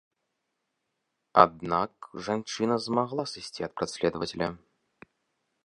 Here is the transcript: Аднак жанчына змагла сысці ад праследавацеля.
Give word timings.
Аднак 1.43 1.93
жанчына 2.27 2.75
змагла 2.87 3.23
сысці 3.35 3.61
ад 3.69 3.73
праследавацеля. 3.81 4.49